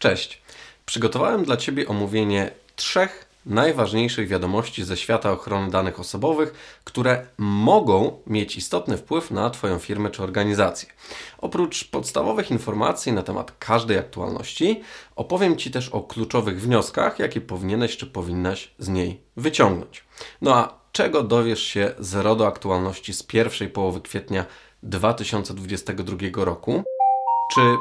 [0.00, 0.42] Cześć.
[0.86, 8.56] Przygotowałem dla Ciebie omówienie trzech najważniejszych wiadomości ze świata ochrony danych osobowych, które mogą mieć
[8.56, 10.88] istotny wpływ na Twoją firmę czy organizację.
[11.38, 14.82] Oprócz podstawowych informacji na temat każdej aktualności,
[15.16, 20.04] opowiem Ci też o kluczowych wnioskach, jakie powinieneś czy powinnaś z niej wyciągnąć.
[20.42, 24.44] No a czego dowiesz się z RODO aktualności z pierwszej połowy kwietnia
[24.82, 26.84] 2022 roku?
[27.54, 27.76] Czy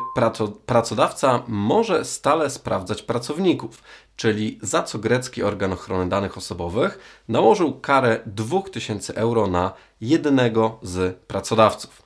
[0.65, 3.83] pracodawca może stale sprawdzać pracowników,
[4.15, 11.17] czyli za co grecki organ ochrony danych osobowych nałożył karę 2000 euro na jednego z
[11.17, 12.01] pracodawców?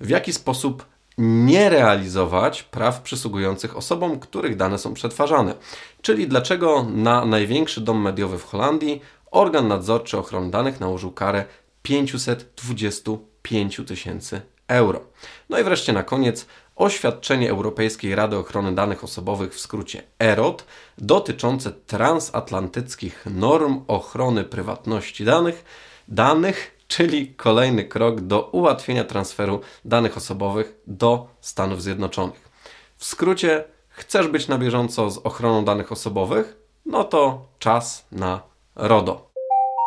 [0.00, 0.84] W jaki sposób
[1.18, 5.54] nie realizować praw przysługujących osobom, których dane są przetwarzane?
[6.02, 11.44] Czyli dlaczego na największy dom mediowy w Holandii organ nadzorczy ochrony danych nałożył karę
[11.82, 15.00] 525 tysięcy euro.
[15.48, 20.64] No i wreszcie na koniec oświadczenie Europejskiej Rady Ochrony Danych Osobowych, w skrócie EROT,
[20.98, 25.64] dotyczące transatlantyckich norm ochrony prywatności danych,
[26.08, 32.48] danych, czyli kolejny krok do ułatwienia transferu danych osobowych do Stanów Zjednoczonych.
[32.96, 36.56] W skrócie, chcesz być na bieżąco z ochroną danych osobowych?
[36.86, 38.40] No to czas na
[38.76, 39.33] RODO.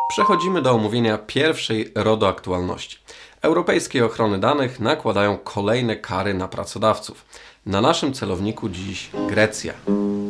[0.08, 2.98] Przechodzimy do omówienia pierwszej RODO aktualności.
[3.42, 7.24] Europejskie ochrony danych nakładają kolejne kary na pracodawców.
[7.66, 9.72] Na naszym celowniku dziś Grecja.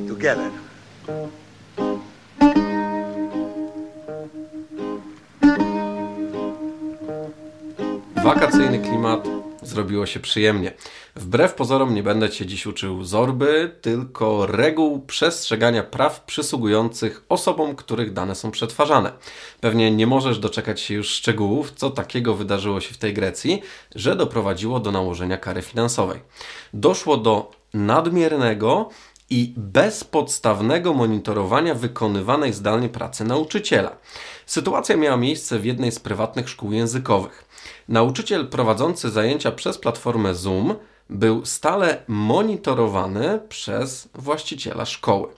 [0.09, 0.51] Together.
[8.25, 9.38] Wakacyjny klimat
[9.69, 10.73] zrobiło się przyjemnie.
[11.17, 18.13] Wbrew pozorom nie będę Cię dziś uczył zorby, tylko reguł przestrzegania praw przysługujących osobom, których
[18.13, 19.13] dane są przetwarzane.
[19.61, 23.63] Pewnie nie możesz doczekać się już szczegółów, co takiego wydarzyło się w tej Grecji,
[23.95, 26.21] że doprowadziło do nałożenia kary finansowej.
[26.75, 28.89] Doszło do nadmiernego
[29.31, 33.97] i bezpodstawnego monitorowania wykonywanej zdalnie pracy nauczyciela.
[34.47, 37.49] Sytuacja miała miejsce w jednej z prywatnych szkół językowych.
[37.89, 40.75] Nauczyciel prowadzący zajęcia przez platformę Zoom
[41.11, 45.29] był stale monitorowany przez właściciela szkoły.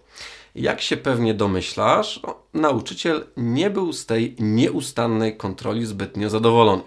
[0.55, 2.21] Jak się pewnie domyślasz,
[2.55, 6.83] nauczyciel nie był z tej nieustannej kontroli zbytnio zadowolony.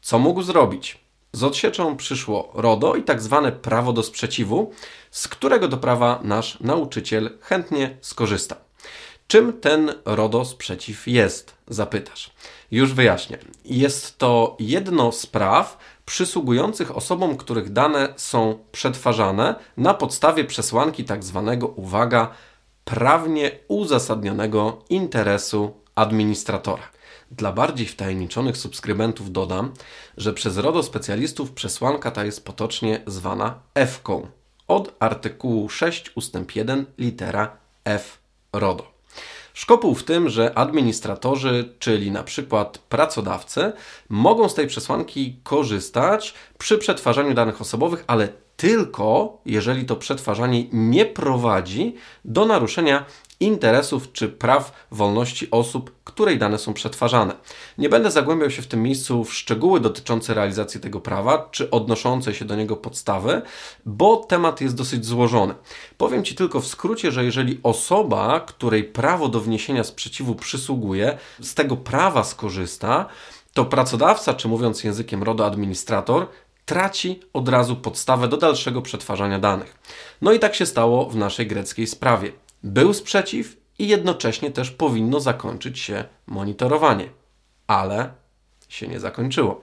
[0.00, 1.07] Co mógł zrobić?
[1.32, 4.72] Z odsieczą przyszło RODO i tak zwane prawo do sprzeciwu,
[5.10, 8.56] z którego do prawa nasz nauczyciel chętnie skorzysta.
[9.26, 11.54] Czym ten RODO sprzeciw jest?
[11.68, 12.30] Zapytasz.
[12.70, 13.38] Już wyjaśnię.
[13.64, 21.24] Jest to jedno z praw przysługujących osobom, których dane są przetwarzane na podstawie przesłanki tak
[21.24, 22.30] zwanego, uwaga,
[22.84, 26.82] prawnie uzasadnionego interesu administratora.
[27.30, 29.72] Dla bardziej wtajemniczonych subskrybentów dodam,
[30.16, 34.26] że przez RODO specjalistów przesłanka ta jest potocznie zwana F-ką
[34.68, 36.34] od artykułu 6 ust.
[36.54, 38.18] 1 litera F
[38.52, 38.92] RODO.
[39.54, 43.72] Szkopuł w tym, że administratorzy, czyli na przykład pracodawcy,
[44.08, 51.06] mogą z tej przesłanki korzystać przy przetwarzaniu danych osobowych, ale tylko jeżeli to przetwarzanie nie
[51.06, 51.94] prowadzi
[52.24, 53.04] do naruszenia
[53.40, 57.34] interesów czy praw wolności osób, której dane są przetwarzane.
[57.78, 62.34] Nie będę zagłębiał się w tym miejscu w szczegóły dotyczące realizacji tego prawa, czy odnoszące
[62.34, 63.42] się do niego podstawy,
[63.86, 65.54] bo temat jest dosyć złożony.
[65.96, 71.54] Powiem Ci tylko w skrócie, że jeżeli osoba, której prawo do wniesienia sprzeciwu przysługuje, z
[71.54, 73.06] tego prawa skorzysta,
[73.54, 76.26] to pracodawca, czy mówiąc językiem RODO administrator,
[76.64, 79.78] traci od razu podstawę do dalszego przetwarzania danych.
[80.22, 82.32] No i tak się stało w naszej greckiej sprawie.
[82.62, 87.08] Był sprzeciw i jednocześnie też powinno zakończyć się monitorowanie.
[87.66, 88.12] Ale
[88.68, 89.62] się nie zakończyło.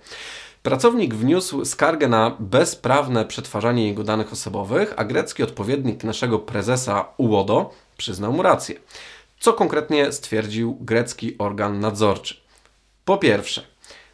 [0.63, 7.73] Pracownik wniósł skargę na bezprawne przetwarzanie jego danych osobowych, a grecki odpowiednik naszego prezesa UODO
[7.97, 8.75] przyznał mu rację.
[9.39, 12.35] Co konkretnie stwierdził grecki organ nadzorczy?
[13.05, 13.61] Po pierwsze,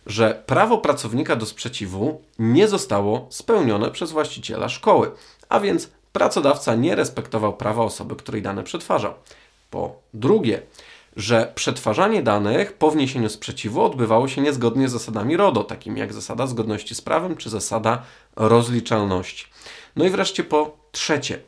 [0.05, 5.11] że prawo pracownika do sprzeciwu nie zostało spełnione przez właściciela szkoły,
[5.49, 9.13] a więc pracodawca nie respektował prawa osoby, której dane przetwarzał.
[9.69, 10.61] Po drugie,
[11.15, 16.47] że przetwarzanie danych po wniesieniu sprzeciwu odbywało się niezgodnie z zasadami RODO, takimi jak zasada
[16.47, 18.03] zgodności z prawem czy zasada
[18.35, 19.45] rozliczalności.
[19.95, 21.39] No i wreszcie po trzecie,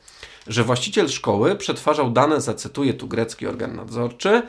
[0.47, 4.41] że właściciel szkoły przetwarzał dane, zacytuję tu grecki organ nadzorczy,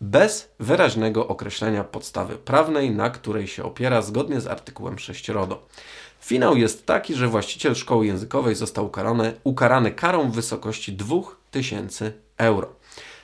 [0.00, 5.66] bez wyraźnego określenia podstawy prawnej, na której się opiera zgodnie z artykułem 6 RODO.
[6.22, 12.68] Finał jest taki, że właściciel szkoły językowej został ukarany, ukarany karą w wysokości 2000 euro.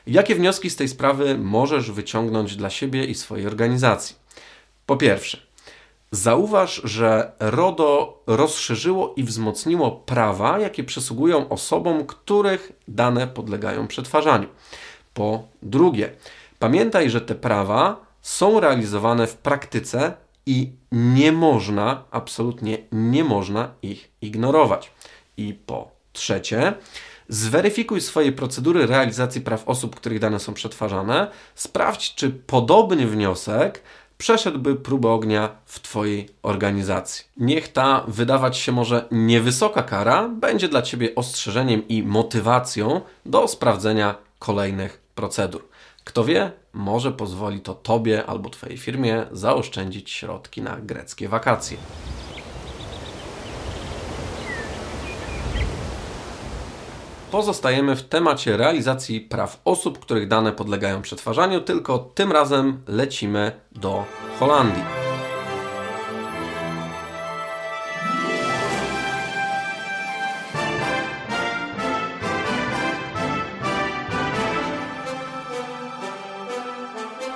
[0.06, 4.17] Jakie wnioski z tej sprawy możesz wyciągnąć dla siebie i swojej organizacji?
[4.87, 5.39] Po pierwsze,
[6.11, 14.49] Zauważ, że RODO rozszerzyło i wzmocniło prawa, jakie przysługują osobom, których dane podlegają przetwarzaniu.
[15.15, 16.12] Po drugie,
[16.59, 20.12] pamiętaj, że te prawa są realizowane w praktyce
[20.49, 24.91] i nie można, absolutnie nie można ich ignorować.
[25.37, 26.75] I po trzecie,
[27.29, 31.31] zweryfikuj swoje procedury realizacji praw osób, których dane są przetwarzane.
[31.55, 33.83] Sprawdź, czy podobny wniosek
[34.19, 37.25] przeszedłby próbę ognia w Twojej organizacji.
[37.37, 44.15] Niech ta wydawać się może niewysoka kara będzie dla Ciebie ostrzeżeniem i motywacją do sprawdzenia
[44.39, 45.69] kolejnych procedur.
[46.09, 51.77] Kto wie, może pozwoli to Tobie albo Twojej firmie zaoszczędzić środki na greckie wakacje.
[57.31, 64.05] Pozostajemy w temacie realizacji praw osób, których dane podlegają przetwarzaniu, tylko tym razem lecimy do
[64.39, 64.98] Holandii.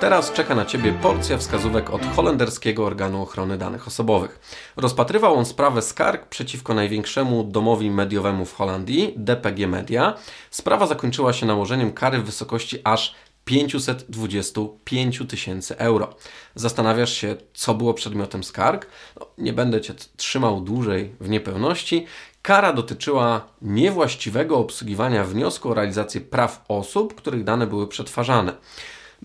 [0.03, 4.39] Teraz czeka na Ciebie porcja wskazówek od holenderskiego organu ochrony danych osobowych.
[4.77, 10.13] Rozpatrywał on sprawę skarg przeciwko największemu domowi mediowemu w Holandii, DPG Media.
[10.51, 13.15] Sprawa zakończyła się nałożeniem kary w wysokości aż
[13.45, 16.15] 525 tysięcy euro.
[16.55, 18.87] Zastanawiasz się, co było przedmiotem skarg?
[19.19, 22.05] No, nie będę Cię trzymał dłużej w niepełności.
[22.41, 28.53] Kara dotyczyła niewłaściwego obsługiwania wniosku o realizację praw osób, których dane były przetwarzane.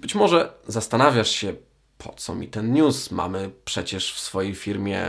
[0.00, 1.54] Być może zastanawiasz się,
[1.98, 3.10] po co mi ten news?
[3.10, 5.06] Mamy przecież w swojej firmie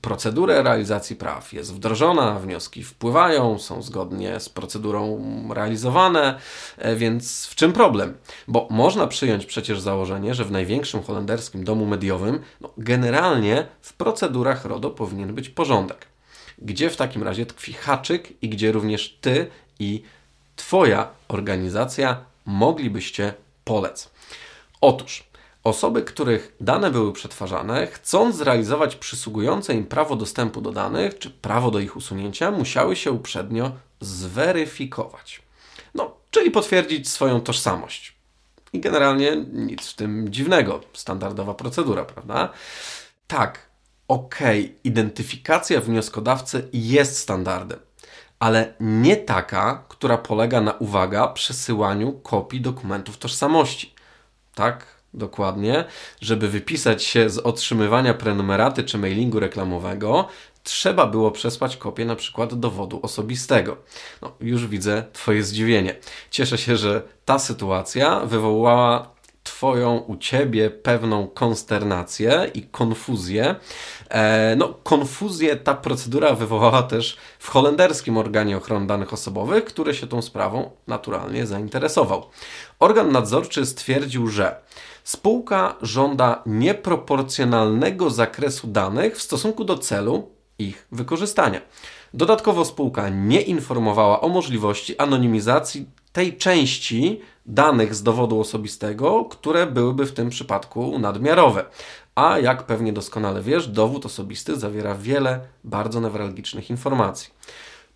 [0.00, 1.52] procedurę realizacji praw.
[1.52, 5.22] Jest wdrożona, wnioski wpływają, są zgodnie z procedurą
[5.54, 6.38] realizowane,
[6.78, 8.16] e, więc w czym problem?
[8.48, 14.64] Bo można przyjąć przecież założenie, że w największym holenderskim domu mediowym no, generalnie w procedurach
[14.64, 16.06] RODO powinien być porządek.
[16.58, 19.46] Gdzie w takim razie tkwi haczyk i gdzie również ty
[19.78, 20.02] i
[20.56, 23.34] Twoja organizacja moglibyście
[23.64, 24.10] polec?
[24.80, 25.30] Otóż
[25.64, 31.70] osoby, których dane były przetwarzane, chcąc zrealizować przysługujące im prawo dostępu do danych czy prawo
[31.70, 35.42] do ich usunięcia, musiały się uprzednio zweryfikować.
[35.94, 38.14] No, czyli potwierdzić swoją tożsamość.
[38.72, 42.52] I generalnie nic w tym dziwnego, standardowa procedura, prawda?
[43.26, 43.66] Tak,
[44.08, 47.78] okej, okay, identyfikacja wnioskodawcy jest standardem,
[48.38, 53.94] ale nie taka, która polega na, uwaga, przesyłaniu kopii dokumentów tożsamości
[54.54, 55.84] tak dokładnie,
[56.20, 60.28] żeby wypisać się z otrzymywania prenumeraty czy mailingu reklamowego,
[60.62, 63.76] trzeba było przesłać kopię na przykład dowodu osobistego.
[64.22, 65.96] No, już widzę Twoje zdziwienie.
[66.30, 69.10] Cieszę się, że ta sytuacja wywołała
[69.60, 73.54] Twoją u Ciebie pewną konsternację i konfuzję.
[74.08, 80.06] E, no, konfuzję ta procedura wywołała też w holenderskim organie ochrony danych osobowych, który się
[80.06, 82.26] tą sprawą naturalnie zainteresował.
[82.78, 84.60] Organ nadzorczy stwierdził, że
[85.04, 90.28] spółka żąda nieproporcjonalnego zakresu danych w stosunku do celu
[90.58, 91.60] ich wykorzystania.
[92.14, 100.06] Dodatkowo spółka nie informowała o możliwości anonimizacji tej części danych z dowodu osobistego, które byłyby
[100.06, 101.64] w tym przypadku nadmiarowe.
[102.14, 107.30] A jak pewnie doskonale wiesz, dowód osobisty zawiera wiele bardzo newralgicznych informacji.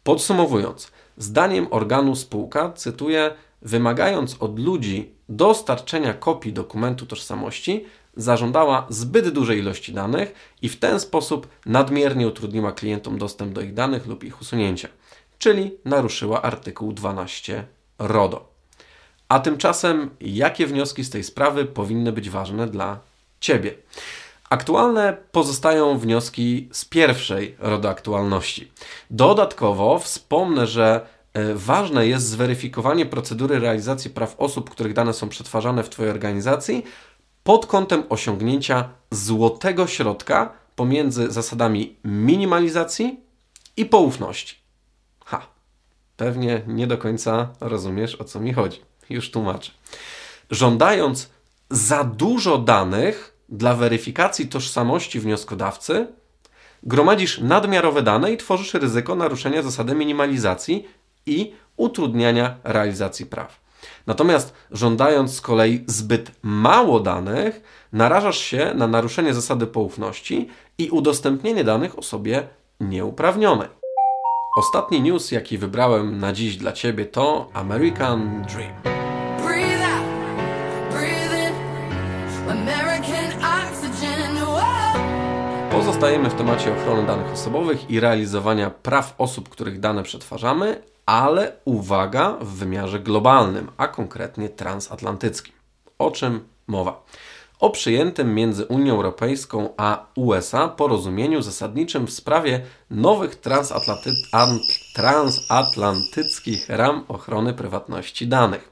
[0.02, 7.85] Podsumowując, zdaniem organu spółka, cytuję, wymagając od ludzi dostarczenia kopii dokumentu tożsamości,
[8.17, 13.75] zażądała zbyt dużej ilości danych i w ten sposób nadmiernie utrudniła klientom dostęp do ich
[13.75, 14.88] danych lub ich usunięcia,
[15.38, 17.64] czyli naruszyła artykuł 12
[17.99, 18.54] RODO.
[19.35, 23.00] A tymczasem, jakie wnioski z tej sprawy powinny być ważne dla
[23.41, 23.75] Ciebie?
[24.50, 28.73] Aktualne pozostają wnioski z pierwszej RODO aktualności.
[29.11, 35.83] Dodatkowo wspomnę, że e, ważne jest zweryfikowanie procedury realizacji praw osób, których dane są przetwarzane
[35.83, 36.85] w Twojej organizacji
[37.45, 43.21] pod kątem osiągnięcia złotego środka pomiędzy zasadami minimalizacji
[43.76, 44.57] i poufności.
[45.25, 45.47] Ha,
[46.17, 48.94] pewnie nie do końca rozumiesz o co mi chodzi.
[49.11, 49.71] Już tłumaczę.
[50.51, 51.31] Żądając
[51.71, 56.07] za dużo danych dla weryfikacji tożsamości wnioskodawcy,
[56.83, 60.89] gromadzisz nadmiarowe dane i tworzysz ryzyko naruszenia zasady minimalizacji
[61.27, 63.65] i utrudniania realizacji praw.
[64.07, 71.65] Natomiast żądając z kolei zbyt mało danych, narażasz się na naruszenie zasady poufności i udostępnienie
[71.65, 72.49] danych osobie
[72.81, 73.69] nieuprawnionej.
[74.57, 78.94] Ostatni news, jaki wybrałem na dziś dla Ciebie, to American Dream.
[85.75, 92.37] Pozostajemy w temacie ochrony danych osobowych i realizowania praw osób, których dane przetwarzamy, ale uwaga
[92.40, 95.54] w wymiarze globalnym, a konkretnie transatlantyckim.
[95.99, 97.04] O czym mowa?
[97.61, 104.11] O przyjętym między Unią Europejską a USA porozumieniu zasadniczym w sprawie nowych transatlanty
[104.95, 108.71] transatlantyckich ram ochrony prywatności danych.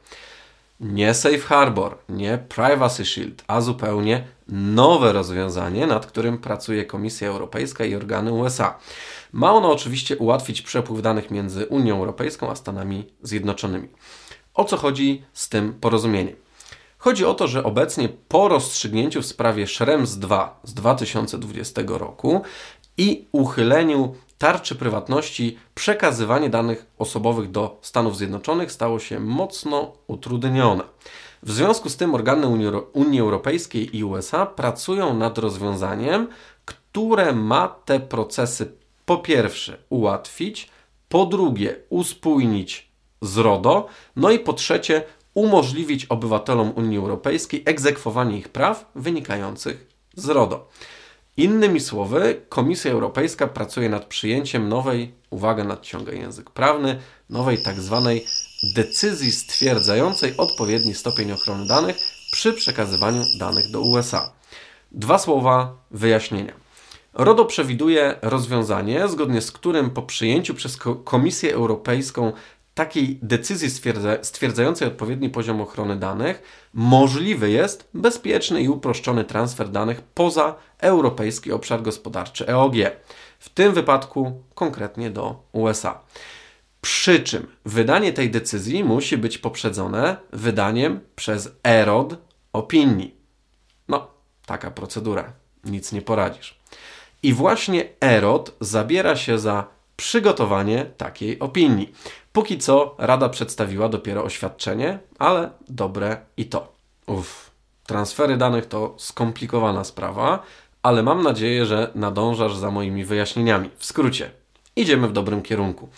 [0.82, 7.84] Nie Safe Harbor, nie Privacy Shield, a zupełnie nowe rozwiązanie, nad którym pracuje Komisja Europejska
[7.84, 8.78] i organy USA.
[9.32, 13.88] Ma ono oczywiście ułatwić przepływ danych między Unią Europejską a Stanami Zjednoczonymi.
[14.54, 16.36] O co chodzi z tym porozumieniem?
[16.98, 22.42] Chodzi o to, że obecnie po rozstrzygnięciu w sprawie Schrems 2 z 2020 roku
[22.96, 30.84] i uchyleniu tarczy prywatności przekazywanie danych osobowych do Stanów Zjednoczonych stało się mocno utrudnione.
[31.42, 32.46] W związku z tym organy
[32.92, 36.28] Unii Europejskiej i USA pracują nad rozwiązaniem,
[36.64, 38.72] które ma te procesy
[39.04, 40.70] po pierwsze ułatwić,
[41.08, 42.88] po drugie uspójnić
[43.20, 45.02] z RODO, no i po trzecie
[45.34, 50.68] umożliwić obywatelom Unii Europejskiej egzekwowanie ich praw wynikających z RODO.
[51.36, 58.26] Innymi słowy, Komisja Europejska pracuje nad przyjęciem nowej, uwaga, nadciąga język prawny, nowej tak zwanej
[58.74, 61.96] decyzji stwierdzającej odpowiedni stopień ochrony danych
[62.32, 64.32] przy przekazywaniu danych do USA.
[64.90, 66.52] Dwa słowa wyjaśnienia.
[67.14, 72.32] RODO przewiduje rozwiązanie, zgodnie z którym po przyjęciu przez Komisję Europejską
[72.74, 76.42] takiej decyzji stwierdza, stwierdzającej odpowiedni poziom ochrony danych
[76.74, 82.74] możliwy jest bezpieczny i uproszczony transfer danych poza Europejski Obszar Gospodarczy EOG,
[83.38, 86.00] w tym wypadku konkretnie do USA.
[86.80, 92.16] Przy czym wydanie tej decyzji musi być poprzedzone wydaniem przez EROD
[92.52, 93.14] opinii.
[93.88, 94.06] No,
[94.46, 95.32] taka procedura,
[95.64, 96.58] nic nie poradzisz.
[97.22, 101.92] I właśnie EROD zabiera się za przygotowanie takiej opinii.
[102.32, 106.72] Póki co Rada przedstawiła dopiero oświadczenie, ale dobre i to.
[107.06, 107.50] Uff,
[107.86, 110.42] transfery danych to skomplikowana sprawa,
[110.82, 113.70] ale mam nadzieję, że nadążasz za moimi wyjaśnieniami.
[113.76, 114.30] W skrócie,
[114.76, 115.88] idziemy w dobrym kierunku.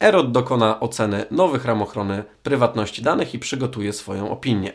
[0.00, 4.72] EROD dokona oceny nowych ram ochrony prywatności danych i przygotuje swoją opinię.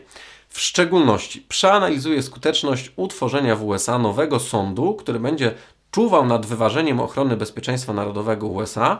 [0.48, 5.54] W szczególności przeanalizuje skuteczność utworzenia w USA nowego sądu, który będzie
[5.90, 8.98] czuwał nad wyważeniem ochrony bezpieczeństwa narodowego USA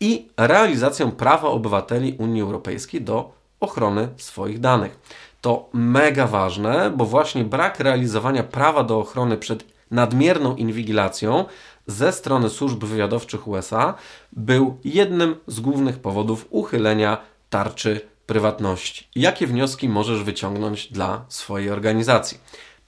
[0.00, 4.98] i realizacją prawa obywateli Unii Europejskiej do ochrony swoich danych.
[5.40, 11.44] To mega ważne, bo właśnie brak realizowania prawa do ochrony przed nadmierną inwigilacją
[11.86, 13.94] ze strony służb wywiadowczych USA
[14.32, 17.18] był jednym z głównych powodów uchylenia
[17.50, 19.08] tarczy prywatności.
[19.14, 22.38] Jakie wnioski możesz wyciągnąć dla swojej organizacji?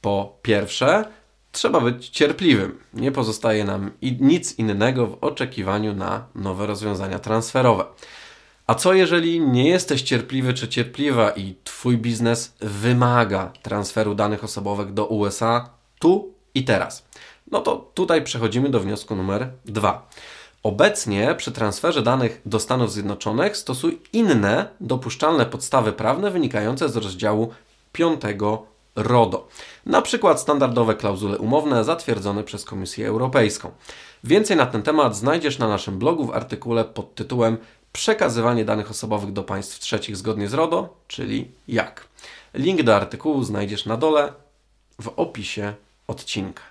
[0.00, 1.04] Po pierwsze,
[1.52, 2.78] Trzeba być cierpliwym.
[2.94, 3.90] Nie pozostaje nam
[4.20, 7.84] nic innego w oczekiwaniu na nowe rozwiązania transferowe.
[8.66, 14.92] A co jeżeli nie jesteś cierpliwy czy cierpliwa i Twój biznes wymaga transferu danych osobowych
[14.92, 17.06] do USA tu i teraz?
[17.50, 20.08] No to tutaj przechodzimy do wniosku numer dwa.
[20.62, 27.50] Obecnie przy transferze danych do Stanów Zjednoczonych stosuj inne dopuszczalne podstawy prawne wynikające z rozdziału
[27.92, 28.20] 5
[29.00, 29.48] RODO.
[29.86, 33.70] Na przykład standardowe klauzule umowne zatwierdzone przez Komisję Europejską.
[34.24, 37.58] Więcej na ten temat znajdziesz na naszym blogu w artykule pod tytułem
[37.92, 42.08] Przekazywanie danych osobowych do państw trzecich zgodnie z RODO, czyli jak.
[42.54, 44.32] Link do artykułu znajdziesz na dole
[45.02, 45.74] w opisie
[46.06, 46.62] odcinka.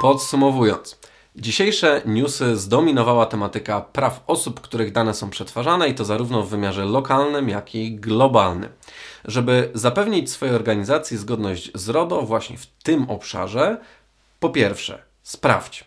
[0.00, 0.98] Podsumowując,
[1.36, 6.84] dzisiejsze newsy zdominowała tematyka praw osób, których dane są przetwarzane i to zarówno w wymiarze
[6.84, 8.70] lokalnym, jak i globalnym.
[9.24, 13.78] Żeby zapewnić swojej organizacji zgodność z RODO właśnie w tym obszarze,
[14.40, 15.84] po pierwsze, sprawdź.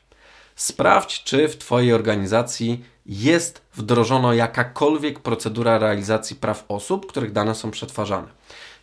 [0.55, 7.71] Sprawdź, czy w Twojej organizacji jest wdrożona jakakolwiek procedura realizacji praw osób, których dane są
[7.71, 8.27] przetwarzane.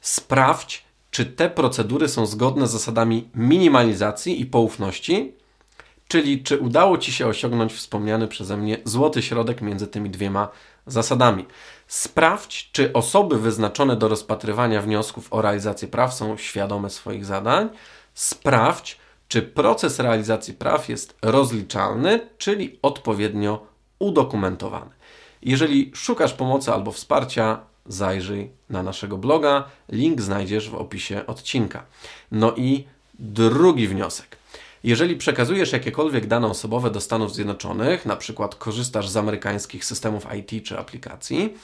[0.01, 5.33] Sprawdź, czy te procedury są zgodne z zasadami minimalizacji i poufności,
[6.09, 10.49] czyli czy udało Ci się osiągnąć wspomniany przeze mnie złoty środek między tymi dwiema
[10.87, 11.47] zasadami.
[11.89, 17.69] Sprawdź, czy osoby wyznaczone do rozpatrywania wniosków o realizację praw są świadome swoich zadań.
[18.15, 23.67] Sprawdź, czy proces realizacji praw jest rozliczalny, czyli odpowiednio
[23.99, 24.91] udokumentowany.
[25.43, 29.65] Jeżeli szukasz pomocy albo wsparcia, zajrzyj na naszego bloga.
[29.89, 31.85] Link znajdziesz w opisie odcinka.
[32.33, 32.85] No i
[33.19, 34.37] drugi wniosek.
[34.85, 40.67] Jeżeli przekazujesz jakiekolwiek dane osobowe do Stanów Zjednoczonych, na przykład korzystasz z amerykańskich systemów IT
[40.67, 41.55] czy aplikacji,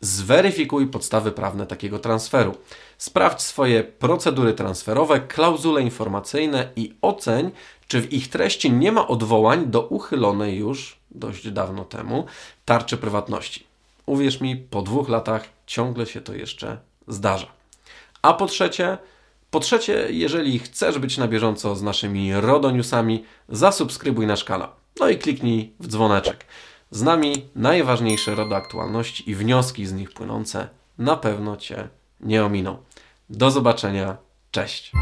[0.00, 2.54] Zweryfikuj podstawy prawne takiego transferu.
[2.98, 7.50] Sprawdź swoje procedury transferowe, klauzule informacyjne i oceń,
[7.88, 12.26] czy w ich treści nie ma odwołań do uchylonej już dość dawno temu
[12.64, 13.66] tarczy prywatności.
[14.06, 17.46] Uwierz mi, po dwóch latach ciągle się to jeszcze zdarza.
[18.22, 18.98] A po trzecie,
[19.50, 24.68] po trzecie, jeżeli chcesz być na bieżąco z naszymi RODO Newsami, zasubskrybuj nasz kanał.
[25.00, 26.44] No i kliknij w dzwoneczek.
[26.90, 31.88] Z nami najważniejsze RODO aktualności i wnioski z nich płynące na pewno Cię
[32.20, 32.76] nie ominą.
[33.30, 34.16] Do zobaczenia.
[34.50, 34.92] Cześć.